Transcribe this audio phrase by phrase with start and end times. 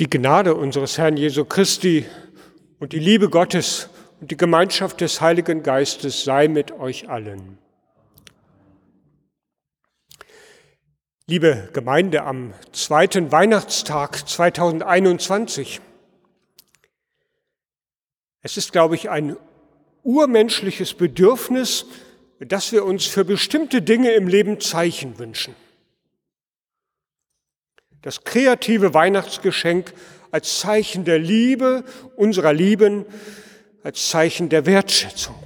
[0.00, 2.04] Die Gnade unseres Herrn Jesu Christi
[2.80, 3.88] und die Liebe Gottes
[4.20, 7.58] und die Gemeinschaft des Heiligen Geistes sei mit euch allen.
[11.28, 15.80] Liebe Gemeinde, am zweiten Weihnachtstag 2021,
[18.42, 19.36] es ist, glaube ich, ein
[20.02, 21.86] urmenschliches Bedürfnis,
[22.40, 25.54] dass wir uns für bestimmte Dinge im Leben Zeichen wünschen
[28.04, 29.94] das kreative Weihnachtsgeschenk
[30.30, 31.84] als Zeichen der Liebe
[32.16, 33.06] unserer Lieben,
[33.82, 35.38] als Zeichen der Wertschätzung.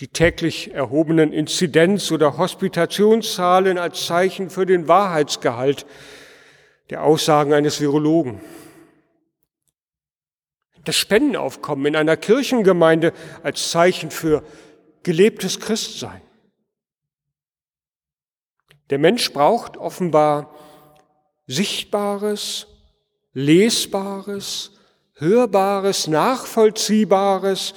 [0.00, 5.86] Die täglich erhobenen Inzidenz- oder Hospitationszahlen als Zeichen für den Wahrheitsgehalt
[6.90, 8.42] der Aussagen eines Virologen.
[10.84, 14.42] Das Spendenaufkommen in einer Kirchengemeinde als Zeichen für
[15.04, 16.20] gelebtes Christsein.
[18.94, 20.54] Der Mensch braucht offenbar
[21.48, 22.68] Sichtbares,
[23.32, 24.70] Lesbares,
[25.14, 27.74] Hörbares, Nachvollziehbares,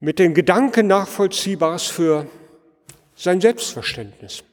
[0.00, 2.26] mit den Gedanken Nachvollziehbares für
[3.16, 4.44] sein Selbstverständnis.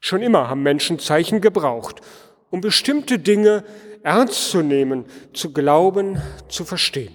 [0.00, 2.00] Schon immer haben Menschen Zeichen gebraucht,
[2.48, 3.62] um bestimmte Dinge
[4.04, 6.18] ernst zu nehmen, zu glauben,
[6.48, 7.14] zu verstehen.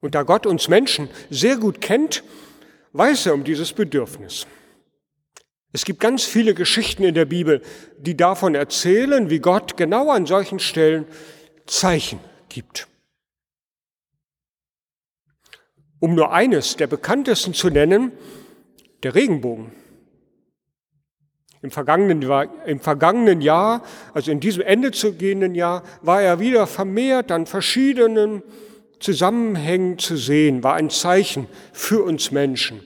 [0.00, 2.24] Und da Gott uns Menschen sehr gut kennt,
[2.92, 4.46] weiß er um dieses Bedürfnis.
[5.72, 7.62] Es gibt ganz viele Geschichten in der Bibel,
[7.98, 11.06] die davon erzählen, wie Gott genau an solchen Stellen
[11.66, 12.88] Zeichen gibt.
[16.00, 18.12] Um nur eines der bekanntesten zu nennen,
[19.02, 19.72] der Regenbogen.
[21.60, 22.22] Im vergangenen,
[22.66, 23.82] Im vergangenen Jahr,
[24.14, 28.42] also in diesem Ende zu gehenden Jahr, war er wieder vermehrt an verschiedenen
[29.00, 32.80] Zusammenhängen zu sehen, war ein Zeichen für uns Menschen.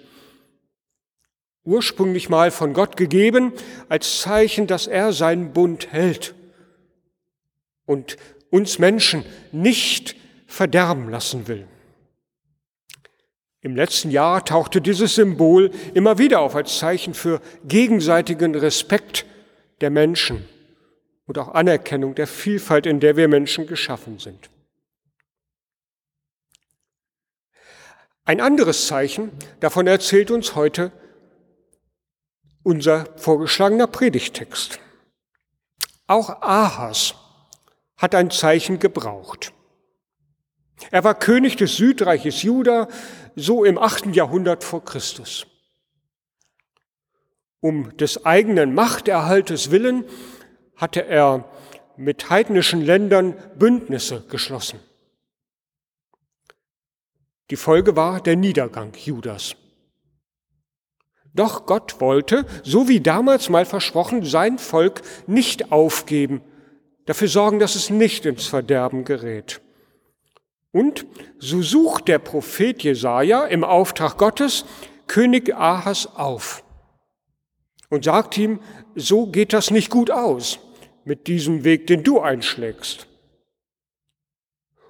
[1.65, 3.53] Ursprünglich mal von Gott gegeben
[3.89, 6.35] als Zeichen, dass er seinen Bund hält
[7.87, 8.17] und
[8.51, 11.67] uns Menschen nicht verderben lassen will.
[13.61, 19.25] Im letzten Jahr tauchte dieses Symbol immer wieder auf als Zeichen für gegenseitigen Respekt
[19.81, 20.45] der Menschen
[21.27, 24.51] und auch Anerkennung der Vielfalt, in der wir Menschen geschaffen sind.
[28.25, 30.93] Ein anderes Zeichen, davon erzählt uns heute
[32.63, 34.79] unser vorgeschlagener Predigtext.
[36.07, 37.15] Auch Ahas
[37.97, 39.53] hat ein Zeichen gebraucht.
[40.91, 42.89] Er war König des Südreiches Juda,
[43.35, 45.47] so im achten Jahrhundert vor Christus.
[47.61, 50.05] Um des eigenen Machterhaltes willen
[50.77, 51.49] hatte er
[51.97, 54.81] mit heidnischen Ländern Bündnisse geschlossen.
[57.53, 59.57] Die Folge war der Niedergang Judas.
[61.35, 66.41] Doch Gott wollte, so wie damals mal versprochen, sein Volk nicht aufgeben,
[67.05, 69.61] dafür sorgen, dass es nicht ins Verderben gerät.
[70.71, 71.05] Und
[71.39, 74.65] so sucht der Prophet Jesaja im Auftrag Gottes
[75.07, 76.65] König Ahas auf
[77.91, 78.61] und sagt ihm,
[78.95, 80.59] so geht das nicht gut aus
[81.05, 83.09] mit diesem Weg, den du einschlägst.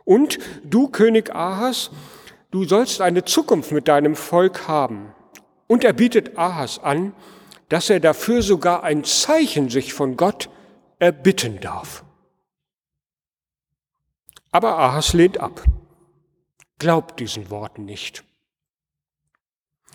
[0.05, 1.91] Und du, König Ahas,
[2.53, 5.13] du sollst eine Zukunft mit deinem Volk haben.
[5.67, 7.15] Und er bietet Ahas an,
[7.69, 10.49] dass er dafür sogar ein Zeichen sich von Gott
[11.01, 12.05] erbitten darf.
[14.53, 15.65] Aber Ahas lehnt ab,
[16.79, 18.23] glaubt diesen Worten nicht.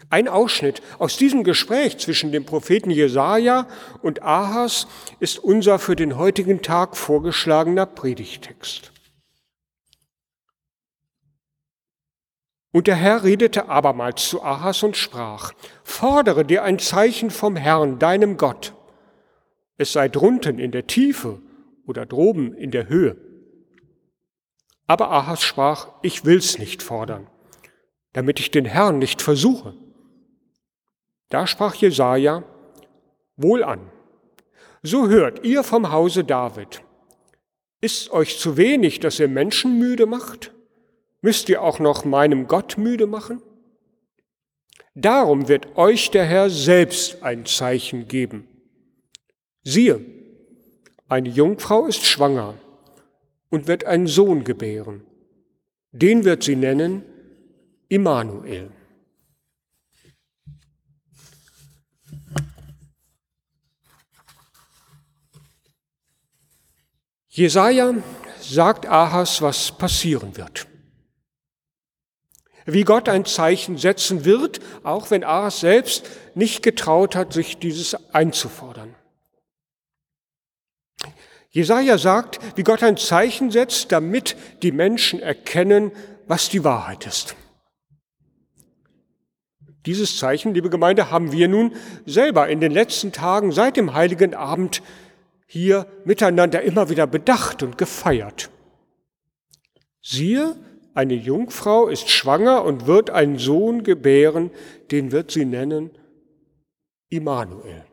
[0.09, 3.67] Ein Ausschnitt aus diesem Gespräch zwischen dem Propheten Jesaja
[4.01, 4.87] und Ahas
[5.19, 8.93] ist unser für den heutigen Tag vorgeschlagener Predigtext.
[12.77, 17.97] Und der Herr redete abermals zu Ahas und sprach, fordere dir ein Zeichen vom Herrn,
[17.97, 18.75] deinem Gott.
[19.77, 21.41] Es sei drunten in der Tiefe
[21.87, 23.17] oder droben in der Höhe.
[24.85, 27.25] Aber Ahas sprach, ich will's nicht fordern,
[28.13, 29.73] damit ich den Herrn nicht versuche.
[31.29, 32.43] Da sprach Jesaja,
[33.37, 33.89] wohlan,
[34.83, 36.83] so hört ihr vom Hause David.
[37.81, 40.53] Ist euch zu wenig, dass ihr Menschen müde macht?
[41.21, 43.41] Müsst ihr auch noch meinem Gott müde machen?
[44.93, 48.47] Darum wird euch der Herr selbst ein Zeichen geben.
[49.63, 50.03] Siehe,
[51.07, 52.55] eine Jungfrau ist schwanger
[53.49, 55.05] und wird einen Sohn gebären.
[55.91, 57.03] Den wird sie nennen
[57.89, 58.71] Immanuel.
[67.29, 67.93] Jesaja
[68.41, 70.66] sagt Ahas, was passieren wird
[72.67, 76.05] wie Gott ein Zeichen setzen wird, auch wenn Ahas selbst
[76.35, 78.93] nicht getraut hat, sich dieses einzufordern.
[81.49, 85.91] Jesaja sagt, wie Gott ein Zeichen setzt, damit die Menschen erkennen,
[86.27, 87.35] was die Wahrheit ist.
[89.85, 91.73] Dieses Zeichen, liebe Gemeinde, haben wir nun
[92.05, 94.83] selber in den letzten Tagen seit dem heiligen Abend
[95.45, 98.49] hier miteinander immer wieder bedacht und gefeiert.
[100.01, 100.57] Siehe,
[100.97, 104.49] eine Jungfrau ist schwanger und wird einen Sohn gebären,
[104.89, 105.91] den wird sie nennen
[107.09, 107.85] Immanuel.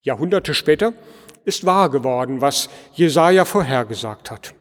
[0.00, 0.94] Jahrhunderte später
[1.44, 4.54] ist wahr geworden, was Jesaja vorhergesagt hat.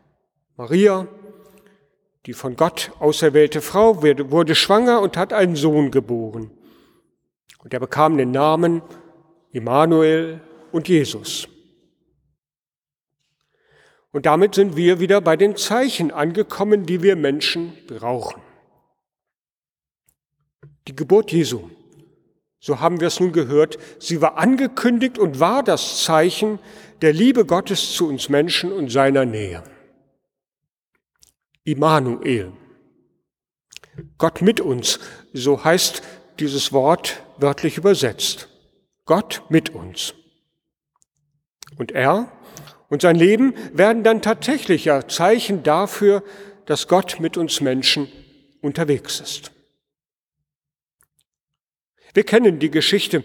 [0.58, 1.08] Maria,
[2.26, 6.52] die von Gott auserwählte Frau, wurde schwanger und hat einen Sohn geboren.
[7.64, 8.82] Und er bekam den Namen
[9.52, 10.42] Immanuel
[10.74, 11.48] und Jesus.
[14.18, 18.42] Und damit sind wir wieder bei den Zeichen angekommen, die wir Menschen brauchen.
[20.88, 21.70] Die Geburt Jesu,
[22.60, 26.58] so haben wir es nun gehört, sie war angekündigt und war das Zeichen
[27.04, 29.64] der Liebe Gottes zu uns Menschen und seiner Nähe.
[31.64, 32.54] Immanuel.
[34.18, 35.00] Gott mit uns,
[35.32, 36.02] so heißt
[36.40, 38.50] dieses Wort wörtlich übersetzt.
[39.06, 40.16] Gott mit uns.
[41.78, 42.32] Und er
[42.90, 46.24] und sein Leben werden dann tatsächlicher Zeichen dafür,
[46.66, 48.08] dass Gott mit uns Menschen
[48.62, 49.52] unterwegs ist.
[52.14, 53.24] Wir kennen die Geschichte,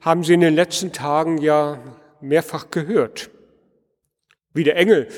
[0.00, 1.78] haben sie in den letzten Tagen ja
[2.20, 3.30] mehrfach gehört.
[4.52, 5.08] Wie der Engel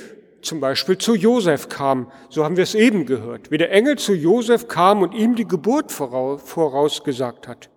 [0.43, 4.13] zum Beispiel zu Josef kam, so haben wir es eben gehört, wie der Engel zu
[4.13, 7.71] Josef kam und ihm die Geburt vorausgesagt hat.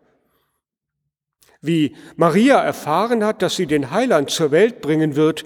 [1.61, 5.45] Wie Maria erfahren hat, dass sie den Heiland zur Welt bringen wird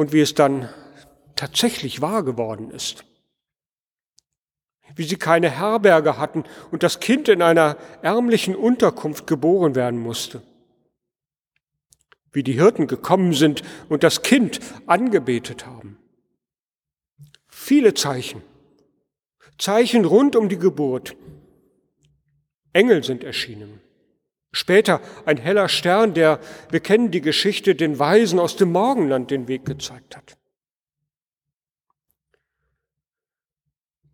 [0.00, 0.70] und wie es dann
[1.36, 3.04] tatsächlich wahr geworden ist.
[4.96, 10.40] Wie sie keine Herberge hatten und das Kind in einer ärmlichen Unterkunft geboren werden musste.
[12.32, 15.98] Wie die Hirten gekommen sind und das Kind angebetet haben.
[17.46, 18.40] Viele Zeichen.
[19.58, 21.14] Zeichen rund um die Geburt.
[22.72, 23.82] Engel sind erschienen.
[24.52, 29.46] Später ein heller Stern, der, wir kennen die Geschichte, den Weisen aus dem Morgenland den
[29.46, 30.36] Weg gezeigt hat.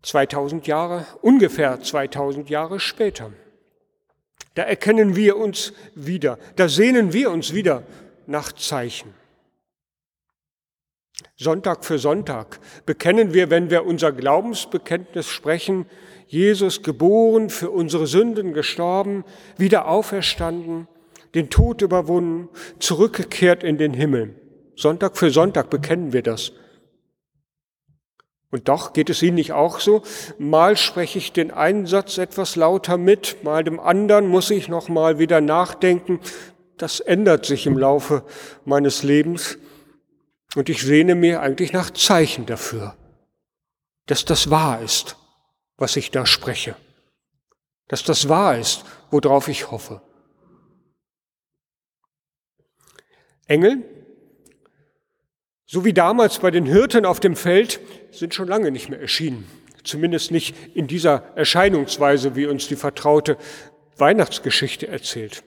[0.03, 3.33] 2000 Jahre, ungefähr 2000 Jahre später,
[4.53, 7.83] da erkennen wir uns wieder, da sehnen wir uns wieder
[8.25, 9.13] nach Zeichen.
[11.35, 15.87] Sonntag für Sonntag bekennen wir, wenn wir unser Glaubensbekenntnis sprechen,
[16.27, 19.23] Jesus geboren, für unsere Sünden gestorben,
[19.57, 20.87] wieder auferstanden,
[21.35, 24.35] den Tod überwunden, zurückgekehrt in den Himmel.
[24.75, 26.51] Sonntag für Sonntag bekennen wir das.
[28.49, 30.03] Und doch geht es Ihnen nicht auch so?
[30.37, 34.87] Mal spreche ich den einen Satz etwas lauter mit, mal dem anderen muss ich noch
[34.87, 36.19] mal wieder nachdenken.
[36.77, 38.23] Das ändert sich im Laufe
[38.63, 39.57] meines Lebens.
[40.55, 42.95] Und ich sehne mir eigentlich nach Zeichen dafür,
[44.05, 45.17] dass das wahr ist,
[45.77, 46.75] was ich da spreche.
[47.87, 50.01] Dass das wahr ist, worauf ich hoffe.
[53.47, 53.83] Engel,
[55.65, 57.79] so wie damals bei den Hirten auf dem Feld,
[58.11, 59.49] sind schon lange nicht mehr erschienen.
[59.83, 63.37] Zumindest nicht in dieser Erscheinungsweise, wie uns die vertraute
[63.97, 65.43] Weihnachtsgeschichte erzählt.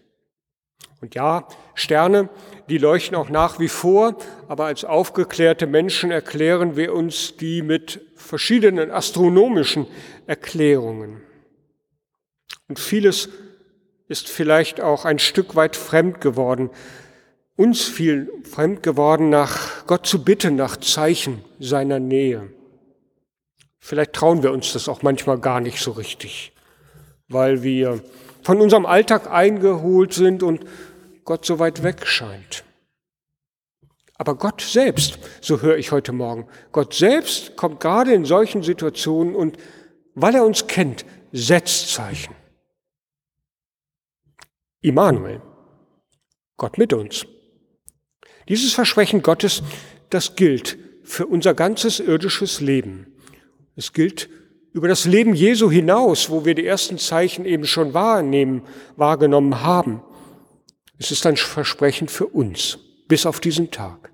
[1.00, 2.28] Und ja, Sterne,
[2.68, 4.16] die leuchten auch nach wie vor,
[4.48, 9.86] aber als aufgeklärte Menschen erklären wir uns die mit verschiedenen astronomischen
[10.26, 11.22] Erklärungen.
[12.68, 13.28] Und vieles
[14.08, 16.70] ist vielleicht auch ein Stück weit fremd geworden,
[17.56, 22.52] uns viel fremd geworden, nach Gott zu bitten, nach Zeichen seiner Nähe.
[23.78, 26.52] Vielleicht trauen wir uns das auch manchmal gar nicht so richtig,
[27.28, 28.02] weil wir
[28.42, 30.64] von unserem Alltag eingeholt sind und
[31.24, 32.64] Gott so weit weg scheint.
[34.16, 39.34] Aber Gott selbst, so höre ich heute Morgen, Gott selbst kommt gerade in solchen Situationen
[39.34, 39.56] und
[40.14, 42.34] weil er uns kennt, setzt Zeichen.
[44.82, 45.40] Immanuel,
[46.56, 47.26] Gott mit uns.
[48.48, 49.62] Dieses Versprechen Gottes,
[50.10, 53.14] das gilt für unser ganzes irdisches Leben.
[53.76, 54.28] Es gilt
[54.72, 58.62] über das Leben Jesu hinaus, wo wir die ersten Zeichen eben schon wahrnehmen,
[58.96, 60.02] wahrgenommen haben.
[60.98, 64.12] Es ist ein Versprechen für uns, bis auf diesen Tag.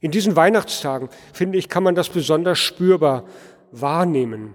[0.00, 3.24] In diesen Weihnachtstagen, finde ich, kann man das besonders spürbar
[3.72, 4.54] wahrnehmen,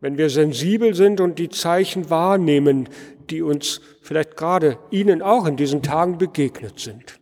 [0.00, 2.88] wenn wir sensibel sind und die Zeichen wahrnehmen,
[3.30, 7.18] die uns vielleicht gerade Ihnen auch in diesen Tagen begegnet sind.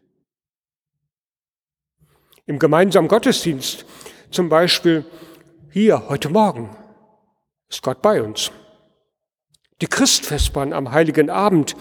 [2.45, 3.85] Im gemeinsamen Gottesdienst,
[4.31, 5.05] zum Beispiel
[5.76, 6.75] hier heute Morgen,
[7.68, 8.50] ist Gott bei uns.
[9.83, 11.76] Die Christfestbahn am heiligen Abend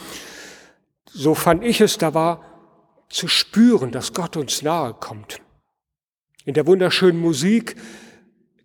[1.06, 2.44] so fand ich es, da war
[3.08, 5.40] zu spüren, dass Gott uns nahe kommt.
[6.44, 7.78] In der wunderschönen Musik,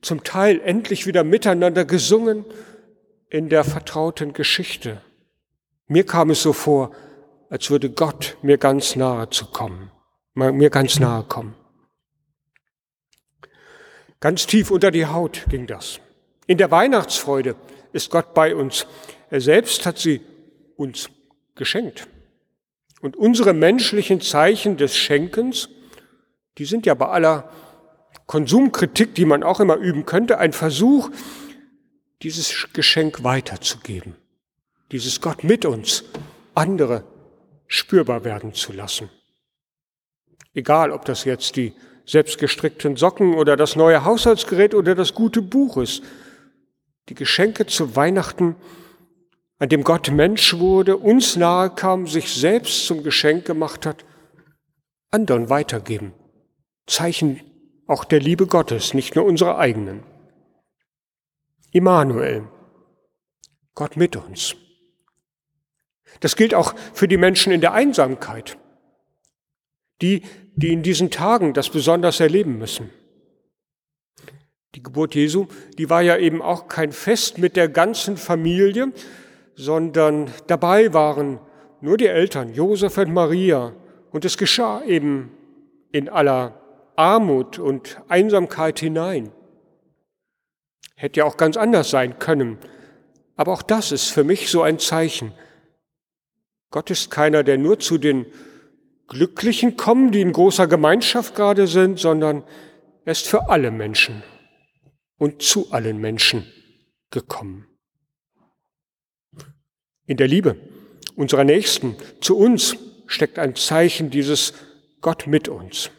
[0.03, 2.45] zum Teil endlich wieder miteinander gesungen,
[3.29, 5.01] in der vertrauten Geschichte.
[5.87, 6.91] Mir kam es so vor,
[7.51, 9.93] als würde Gott mir ganz nahe zu kommen,
[10.35, 11.55] mir ganz nahe kommen.
[14.21, 15.99] Ganz tief unter die Haut ging das.
[16.47, 17.57] In der Weihnachtsfreude
[17.93, 18.87] ist Gott bei uns.
[19.31, 20.21] Er selbst hat sie
[20.77, 21.09] uns
[21.55, 22.07] geschenkt.
[23.01, 25.71] Und unsere menschlichen Zeichen des Schenkens,
[26.59, 27.51] die sind ja bei aller
[28.27, 31.11] Konsumkritik, die man auch immer üben könnte, ein Versuch,
[32.23, 34.17] dieses Geschenk weiterzugeben,
[34.93, 36.05] dieses Gott mit uns,
[36.55, 37.05] andere
[37.67, 39.09] spürbar werden zu lassen.
[40.53, 41.73] Egal, ob das jetzt die
[42.11, 46.03] selbstgestrickten Socken oder das neue Haushaltsgerät oder das gute Buch ist.
[47.09, 48.57] Die Geschenke zu Weihnachten,
[49.59, 54.05] an dem Gott Mensch wurde, uns nahe kam, sich selbst zum Geschenk gemacht hat,
[55.11, 56.13] anderen weitergeben.
[56.87, 57.41] Zeichen
[57.87, 60.03] auch der Liebe Gottes, nicht nur unsere eigenen.
[61.73, 62.49] Immanuel,
[63.75, 64.57] Gott mit uns.
[66.19, 68.59] Das gilt auch für die Menschen in der Einsamkeit,
[70.03, 70.23] die,
[70.55, 72.91] die in diesen Tagen das besonders erleben müssen.
[74.75, 75.47] Die Geburt Jesu,
[75.79, 78.93] die war ja eben auch kein Fest mit der ganzen Familie,
[79.57, 81.41] sondern dabei waren
[81.81, 83.73] nur die Eltern, Josef und Maria,
[84.13, 85.31] und es geschah eben
[85.93, 86.61] in aller
[86.97, 89.33] Armut und Einsamkeit hinein.
[90.95, 92.59] Hätte ja auch ganz anders sein können.
[93.37, 95.33] Aber auch das ist für mich so ein Zeichen.
[96.71, 98.27] Gott ist keiner, der nur zu den
[99.11, 102.45] Glücklichen kommt, die in großer Gemeinschaft gerade sind, sondern
[103.05, 104.23] er ist für alle Menschen
[105.19, 106.47] und zu allen Menschen
[107.11, 107.67] gekommen.
[110.07, 110.57] In der Liebe
[111.17, 112.77] unserer Nächsten zu uns
[113.07, 114.55] steckt ein Zeichen dieses
[115.01, 115.91] Gott mit uns.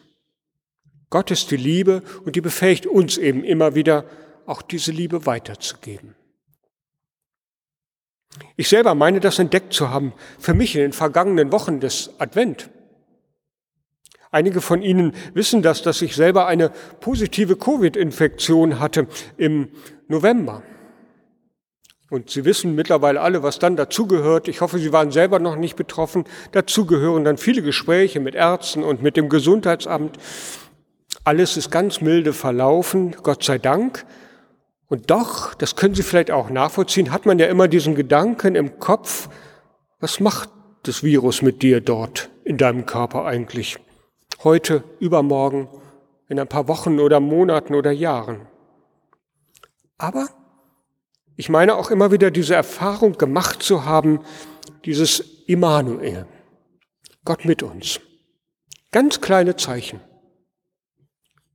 [1.09, 4.05] Gott ist die Liebe und die befähigt uns eben immer wieder
[4.45, 6.15] auch diese Liebe weiterzugeben.
[8.55, 12.69] Ich selber meine das entdeckt zu haben, für mich in den vergangenen Wochen des Advent.
[14.31, 16.71] Einige von Ihnen wissen das, dass ich selber eine
[17.01, 19.07] positive Covid-Infektion hatte
[19.37, 19.67] im
[20.07, 20.63] November.
[22.09, 24.47] Und Sie wissen mittlerweile alle, was dann dazugehört.
[24.47, 26.25] Ich hoffe, Sie waren selber noch nicht betroffen.
[26.53, 30.17] Dazu gehören dann viele Gespräche mit Ärzten und mit dem Gesundheitsamt.
[31.23, 34.05] Alles ist ganz milde verlaufen, Gott sei Dank.
[34.87, 38.79] Und doch, das können Sie vielleicht auch nachvollziehen, hat man ja immer diesen Gedanken im
[38.79, 39.29] Kopf,
[40.01, 40.49] was macht
[40.83, 43.77] das Virus mit dir dort in deinem Körper eigentlich?
[44.43, 45.69] Heute, übermorgen,
[46.27, 48.47] in ein paar Wochen oder Monaten oder Jahren.
[49.99, 50.29] Aber
[51.35, 54.21] ich meine auch immer wieder diese Erfahrung gemacht zu haben,
[54.85, 56.25] dieses Immanuel,
[57.23, 57.99] Gott mit uns.
[58.91, 59.99] Ganz kleine Zeichen.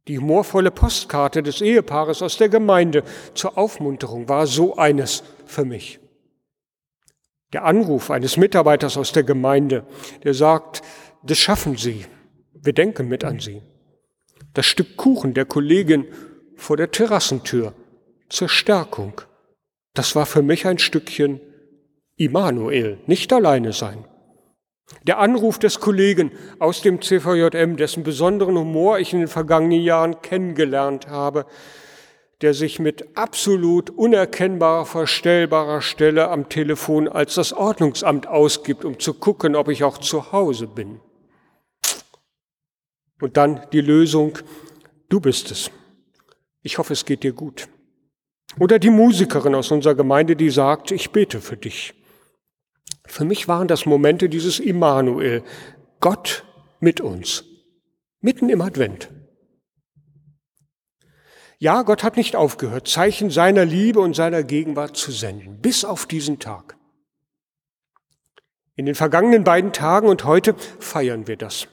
[0.06, 3.02] Die humorvolle Postkarte des Ehepaares aus der Gemeinde
[3.34, 5.98] zur Aufmunterung war so eines für mich.
[7.52, 9.84] Der Anruf eines Mitarbeiters aus der Gemeinde,
[10.22, 10.82] der sagt,
[11.24, 12.04] das schaffen Sie,
[12.66, 13.62] wir denken mit an Sie.
[14.52, 16.06] Das Stück Kuchen der Kollegin
[16.56, 17.74] vor der Terrassentür
[18.28, 19.20] zur Stärkung,
[19.94, 21.40] das war für mich ein Stückchen
[22.16, 24.04] Immanuel, nicht alleine sein.
[25.02, 30.20] Der Anruf des Kollegen aus dem CVJM, dessen besonderen Humor ich in den vergangenen Jahren
[30.22, 31.46] kennengelernt habe,
[32.42, 39.14] der sich mit absolut unerkennbarer, verstellbarer Stelle am Telefon als das Ordnungsamt ausgibt, um zu
[39.14, 41.00] gucken, ob ich auch zu Hause bin.
[43.20, 44.38] Und dann die Lösung,
[45.08, 45.70] du bist es.
[46.62, 47.68] Ich hoffe, es geht dir gut.
[48.58, 51.94] Oder die Musikerin aus unserer Gemeinde, die sagt, ich bete für dich.
[53.06, 55.42] Für mich waren das Momente dieses Immanuel,
[56.00, 56.44] Gott
[56.80, 57.44] mit uns,
[58.20, 59.10] mitten im Advent.
[61.58, 66.06] Ja, Gott hat nicht aufgehört, Zeichen seiner Liebe und seiner Gegenwart zu senden, bis auf
[66.06, 66.76] diesen Tag.
[68.74, 71.68] In den vergangenen beiden Tagen und heute feiern wir das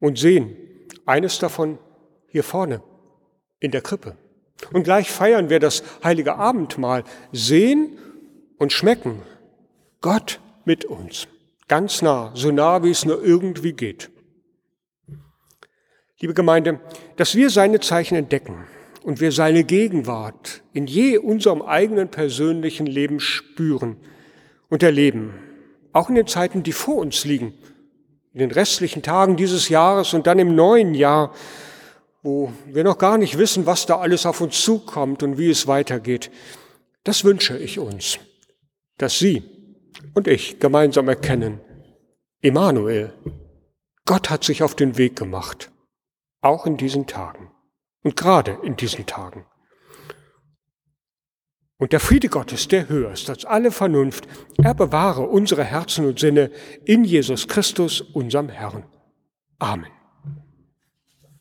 [0.00, 0.56] und sehen
[1.04, 1.78] eines davon
[2.28, 2.82] hier vorne
[3.60, 4.16] in der Krippe.
[4.72, 7.98] Und gleich feiern wir das heilige Abendmahl, sehen
[8.58, 9.22] und schmecken
[10.00, 11.28] Gott mit uns,
[11.68, 14.10] ganz nah, so nah wie es nur irgendwie geht.
[16.18, 16.80] Liebe Gemeinde,
[17.16, 18.64] dass wir seine Zeichen entdecken
[19.02, 23.98] und wir seine Gegenwart in je unserem eigenen persönlichen Leben spüren
[24.68, 25.34] und erleben,
[25.92, 27.54] auch in den Zeiten, die vor uns liegen,
[28.36, 31.32] in den restlichen Tagen dieses Jahres und dann im neuen Jahr,
[32.22, 35.66] wo wir noch gar nicht wissen, was da alles auf uns zukommt und wie es
[35.66, 36.30] weitergeht.
[37.02, 38.18] Das wünsche ich uns,
[38.98, 39.42] dass Sie
[40.12, 41.60] und ich gemeinsam erkennen,
[42.42, 43.14] Immanuel,
[44.04, 45.70] Gott hat sich auf den Weg gemacht,
[46.42, 47.50] auch in diesen Tagen
[48.02, 49.46] und gerade in diesen Tagen.
[51.78, 54.26] Und der Friede Gottes, der höher ist als alle Vernunft,
[54.62, 56.50] er bewahre unsere Herzen und Sinne
[56.84, 58.84] in Jesus Christus, unserem Herrn.
[59.58, 59.95] Amen.